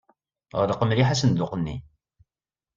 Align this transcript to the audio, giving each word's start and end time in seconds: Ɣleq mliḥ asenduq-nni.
Ɣleq 0.59 0.79
mliḥ 0.83 1.09
asenduq-nni. 1.09 1.77